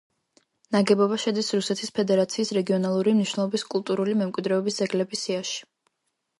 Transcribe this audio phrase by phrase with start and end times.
[0.75, 5.65] ნაგებობა შედის რუსეთის ფედერაციის რეგიონალური მნიშვნელობის კუტურული მემკვიდრეობის ძეგლების სიაში.